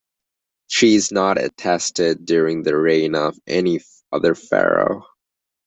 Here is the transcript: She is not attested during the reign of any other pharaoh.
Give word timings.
She 0.65 0.95
is 0.95 1.11
not 1.11 1.37
attested 1.37 2.25
during 2.25 2.63
the 2.63 2.75
reign 2.75 3.13
of 3.13 3.37
any 3.45 3.81
other 4.11 4.33
pharaoh. 4.33 5.05